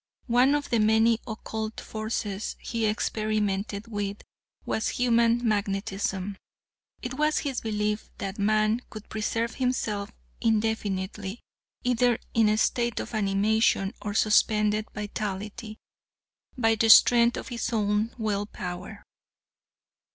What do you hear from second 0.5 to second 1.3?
of the many